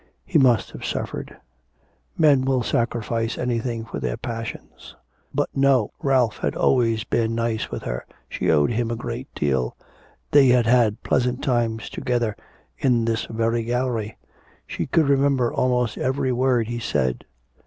[0.25, 1.37] He must have suffered.
[2.17, 4.95] Men will sacrifice anything for their passions.
[5.31, 9.77] But no, Ralph had always been nice with her, she owed him a great deal;
[10.31, 12.35] they had had pleasant times together
[12.79, 14.17] in this very gallery.
[14.65, 17.23] She could remember almost every word he said.